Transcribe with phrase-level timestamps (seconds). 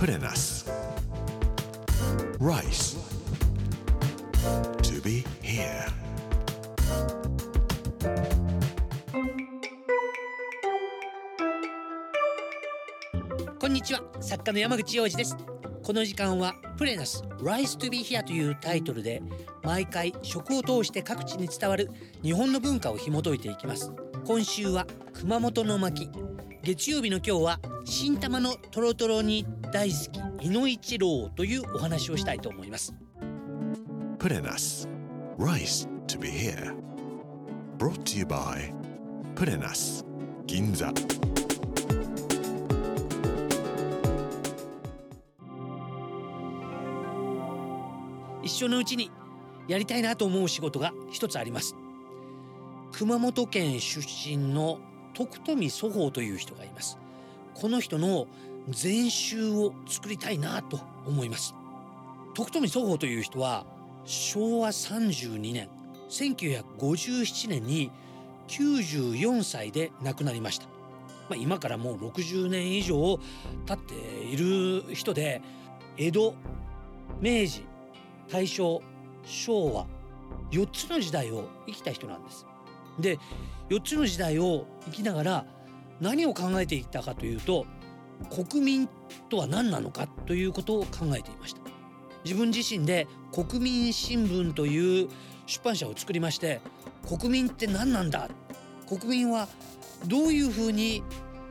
[0.00, 0.64] Put in us.
[2.38, 2.96] Rice.
[4.80, 5.92] To be here.
[13.58, 15.36] こんにちは作家の山口洋二です
[15.82, 19.22] この時間はプレナス Rise to be here というタイトルで
[19.62, 21.90] 毎回食を通して各地に伝わる
[22.22, 23.92] 日本の文化を紐解いていきます
[24.24, 26.08] 今週は熊本の巻
[26.62, 29.96] 月曜日の今日は新玉のトロトロに大好
[30.40, 32.94] き井野一郎というお話をしたいと思います
[34.18, 34.86] Put in us.
[35.38, 36.74] Rice to be here.
[37.78, 38.72] Brought to you by
[39.34, 40.04] Put in us.
[40.46, 40.92] Ginza.
[48.42, 49.10] 一生のうちに
[49.68, 51.76] やりたいなと思う仕事が一つあります
[52.92, 54.80] 熊本県出身の
[55.14, 56.98] 徳富祖宝という人がいます
[57.54, 58.26] この人の
[58.68, 61.54] 全集を作りたいなと思います
[62.34, 63.64] 徳富祖宝という人は
[64.04, 65.68] 昭和32年
[66.08, 67.90] 1957年に
[68.48, 70.66] 94歳で亡くなりました、
[71.28, 73.18] まあ、今からもう60年以上
[73.66, 75.40] 経っている人で
[75.96, 76.34] 江戸
[77.20, 77.64] 明治
[78.30, 78.82] 大正
[79.24, 79.86] 昭和
[80.50, 82.46] 4つの時代を生きた人なんです。
[82.98, 83.18] で
[83.68, 85.44] 4つの時代を生きながら
[86.00, 87.66] 何を考えていったかというと
[88.28, 88.88] 国民
[89.28, 91.60] とは何なのかということを考えていました
[92.24, 95.08] 自分自身で国民新聞という
[95.46, 96.60] 出版社を作りまして
[97.08, 98.28] 国民って何なんだ？
[98.86, 99.48] 国民は
[100.06, 101.02] どういうふうに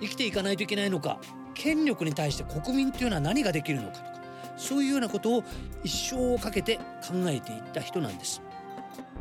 [0.00, 1.18] 生きていかないといけないのか？
[1.54, 4.20] 権力に対して国民というのは何ができるのかとか
[4.56, 5.44] そういうようなことを
[5.82, 8.42] 一生をかけて考えていった人なんです。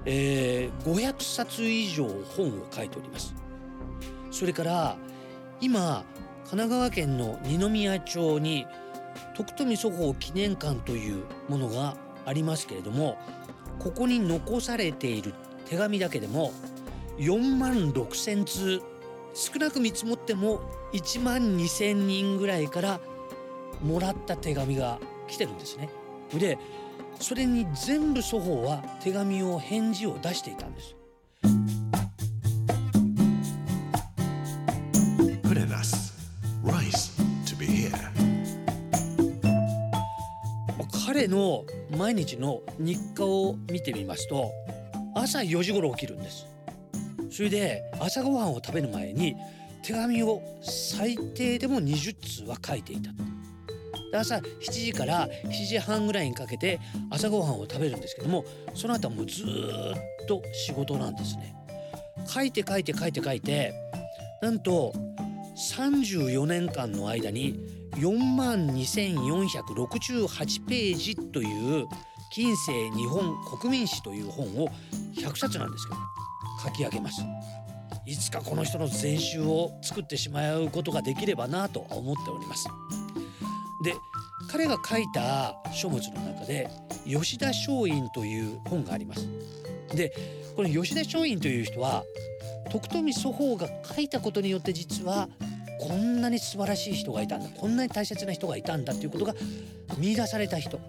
[0.05, 3.33] えー、500冊以上本を書いております。
[4.31, 4.97] それから
[5.61, 6.03] 今
[6.49, 8.65] 神奈川県の二宮町に
[9.35, 13.19] 徳富祖宝記念館というものがありますけれども
[13.77, 15.35] ここに残されている
[15.67, 16.51] 手紙だけでも
[17.19, 18.81] 4万6千通
[19.35, 22.99] 少なく見積もっても1万2千人ぐらいから
[23.83, 24.97] もらった手紙が
[25.27, 25.91] 来てるんですね。
[26.33, 26.57] で
[27.19, 30.95] それに全部祖宝は手紙を返事を出していたんです。
[41.19, 41.65] 彼の
[41.97, 44.53] 毎日の日課を見てみますと
[45.13, 46.47] 朝4時頃起きるんです。
[47.29, 49.35] それで朝ごはんを食べる前に
[49.83, 53.11] 手紙を最低でも20通は書いていた。
[54.17, 56.79] 朝7時から7時半ぐらいにかけて
[57.09, 61.53] 朝ごはんを食べるんですけどもその後はもうずっと仕事なんですね。
[62.27, 63.73] 書いて書いて書いて書いて
[64.41, 64.93] なんと
[65.73, 71.87] 34年間の間に4万2468ページという
[72.31, 74.69] 近世日本国民史という本を
[75.15, 75.99] 100冊なんですけど
[76.63, 77.23] 書き上げます。
[78.05, 82.67] いつかこの人の全集を作ってしまうことができればなと思っております。
[83.83, 83.95] で
[84.51, 86.69] 彼が書いた書物の中で
[87.05, 89.27] 吉田松陰という本があります。
[89.95, 90.11] で
[90.55, 92.03] この吉田松陰という人は
[92.71, 95.29] 徳富祖宝が書いたことによって実は
[95.79, 97.49] こんなに素晴らしい人がいたんだ。
[97.49, 99.33] こんなに大切な人がいたんだということが
[99.97, 100.79] 見出された人。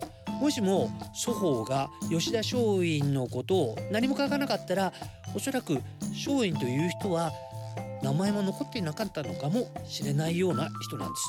[0.41, 4.93] もしも祖宝が吉田松陰のことを何も書かなかったら
[5.35, 5.75] おそらく
[6.13, 7.31] 松陰という人は
[8.03, 11.29] 名前も残っていなかったのかもしれないような人なんです。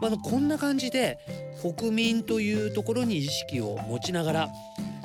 [0.00, 1.18] まあのこんな感じで
[1.62, 4.48] 国民というところに意識を持ちながら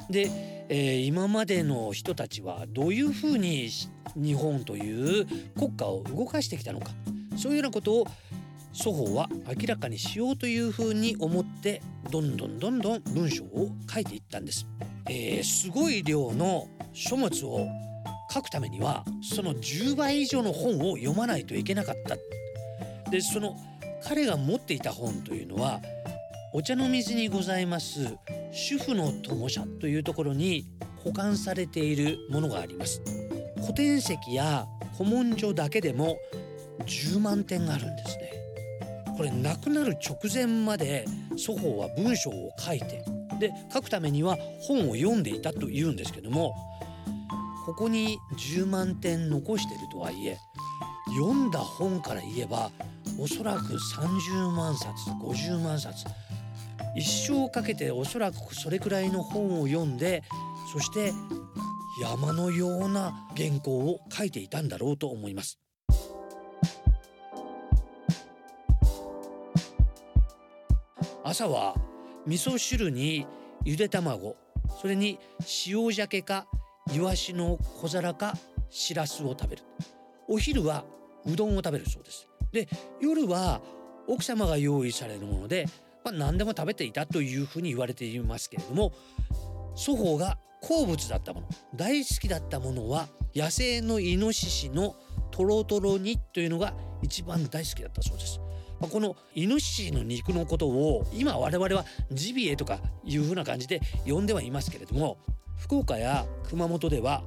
[0.09, 3.69] で、えー今までの人たちはどういうふうに
[4.15, 5.25] 日本という
[5.55, 6.91] 国家を動かしてきたのか。
[7.37, 8.07] そういうようなことを
[8.73, 11.81] 祖宝は明らかにしようというふうに思って
[12.11, 14.67] どんどんどんどん文章を書いていったんです。
[15.09, 17.67] えーすごい量の書物を
[18.29, 22.17] 書くためにはその10倍以上の本を読まないといけなかった。
[23.09, 23.55] でその
[24.03, 25.81] 彼が持っていた本というのは
[26.53, 28.17] お茶の水にございます
[28.51, 30.65] 主婦の友社というところに
[31.03, 33.01] 保管されているものがあります
[33.61, 34.65] 古典籍や
[34.97, 36.17] 古文書だけでも
[36.85, 38.31] 10万点があるんですね
[39.17, 43.03] これ亡くなる直前まで祖宝は文章を書いて
[43.39, 46.53] で書くためには本を読んでいたというんですけども
[47.65, 50.37] ここに10万点残してるとはいえ
[51.19, 52.71] 読んだ本から言えば
[53.19, 56.05] おそらく30万冊50万冊
[56.95, 60.23] 一生かけておそらくそれくらいの本を読んで
[60.71, 61.13] そして
[62.01, 65.59] 山のような原稿を書いていたんだろうと思います。
[71.27, 71.75] 朝は
[72.25, 73.27] 味噌汁に
[73.65, 74.37] ゆで卵
[74.81, 75.19] それに
[75.67, 76.47] 塩鮭か
[76.93, 78.33] イワシの小皿か
[78.69, 79.63] しらすを食べる
[80.29, 80.85] お昼は
[81.25, 82.69] うどんを食べるそうですで
[83.01, 83.59] 夜は
[84.07, 85.65] 奥様が用意されるもので、
[86.05, 88.93] まあ、何でも食べていたというふうに言われていますけれども
[89.75, 94.95] 祖母が好物だったもの大好きだったものは野生のイノシシの
[95.31, 98.39] トロトロ煮というのが一番大好きだったそうです。
[98.79, 105.17] このイノシシの肉のことを今我々はジビエとかいうふうな感じで呼んではいますけれども
[105.57, 107.23] 福岡や熊本では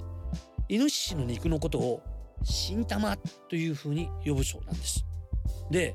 [0.68, 2.02] イノシシの肉のことを
[2.44, 3.16] 新玉
[3.48, 5.04] というふうに呼ぶそうなんです。
[5.70, 5.94] で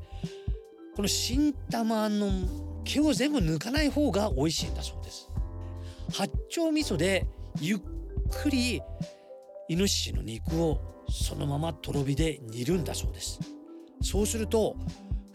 [0.96, 2.30] この新玉の
[2.84, 5.30] 毛を全部抜かない方が美味しいんだそうです。
[6.14, 7.26] 八丁味噌で
[7.60, 7.80] ゆっ
[8.30, 8.82] くり
[9.68, 10.80] イノシシの肉を
[11.10, 13.40] そのままとろ火で煮るんだそうです
[14.02, 14.76] そうすると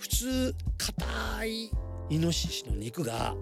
[0.00, 1.70] 普通硬い
[2.08, 3.37] イノシシの肉が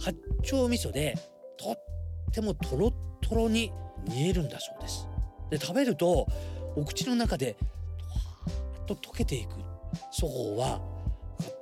[0.00, 1.16] 八丁味噌で
[1.56, 3.72] とってもとろとろに
[4.08, 5.08] 煮えるんだそうです。
[5.50, 6.26] で食べると
[6.74, 7.56] お口の中で
[8.86, 9.50] と溶けていく
[10.10, 10.26] 祖
[10.56, 10.80] 母は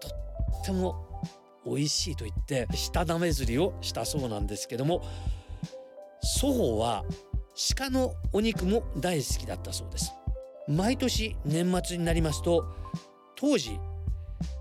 [0.00, 1.22] とっても
[1.66, 5.02] 美味しいと言って舌なめずりをしたそうなんですけども
[6.22, 7.04] 祖母は
[7.76, 10.14] 鹿のお肉も大好きだったそうです。
[10.68, 12.64] 毎年年末になりますと
[13.36, 13.78] 当時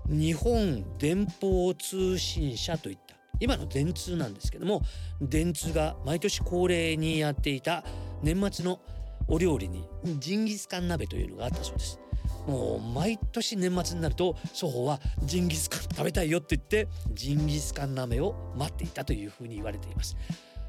[0.08, 4.82] 日本電報通信社といった今の電通なんですけども
[5.20, 7.84] 電通が毎年恒例にやっていた
[8.22, 8.80] 年末の
[9.28, 9.86] お料理に
[10.18, 12.00] ジンギスカン鍋というのがあったそうです。
[12.46, 20.16] もう毎年年末になると祖母はジンギスカン食べたいよって言ってジンギスカン鍋を待っていたというふうに言われています。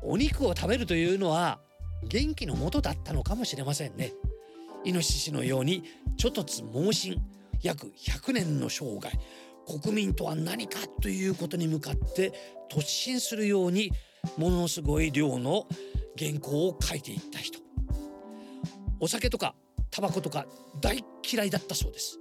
[0.02, 1.60] お肉を食べるというのは
[2.04, 4.14] 元気のもとだったのかもしれませんね。
[4.84, 5.84] イノシシのように
[6.18, 7.22] ちょとつ猛進。
[7.62, 9.10] 約100年の生涯
[9.82, 12.32] 国民とは何かということに向かって
[12.72, 13.92] 突進するように
[14.38, 15.68] ものすごい量の
[16.18, 17.60] 原稿を書いていった人。
[19.00, 19.56] お酒とか
[19.92, 20.46] タバコとか
[20.82, 22.20] 大嫌いだったそうです。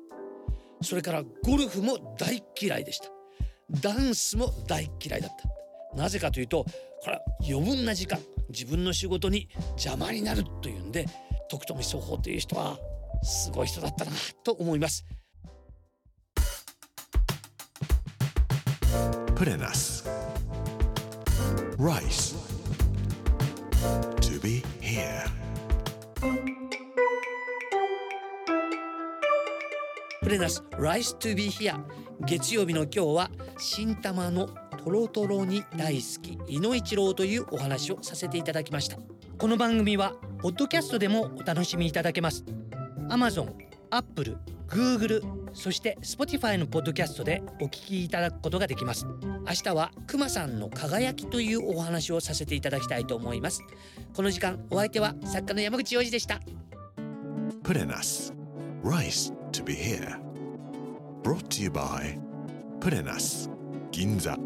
[0.82, 3.08] それからゴルフも大嫌いでした。
[3.80, 5.30] ダンスも大嫌いだっ
[5.92, 5.96] た。
[5.96, 8.18] なぜかというとこれは余分な時間
[8.50, 11.06] 自分の仕事に邪魔になるというんで
[11.48, 12.78] 徳富双方という人は
[13.22, 14.10] すごい人だったな
[14.44, 15.04] と思います。
[19.36, 20.02] プレナス。
[21.76, 22.34] Rice.
[24.22, 25.28] To be here.
[30.22, 30.62] プレナス。
[30.78, 31.78] Rice to be here.
[32.22, 34.48] 月曜日の今日は新玉の
[34.82, 38.96] トロトロに大好き井野一郎というお話をさせていただきました。
[39.36, 42.42] この番組はポッドキャストでもお楽しみいただけます。
[43.10, 43.52] Amazon、
[43.90, 49.06] Apple、Google そして Spotify のポッドキャストでお聞きいただくことができます。
[49.06, 53.62] 明日はくまさんの輝きというお話をさせていただきたいと思います。
[54.14, 56.40] この時間お相手は作家の山口洋二でした。
[57.64, 58.34] プレナス
[58.84, 60.20] Rice to be here.
[61.22, 62.20] Brought to you by
[62.78, 63.50] プレナス
[63.90, 64.36] 銀座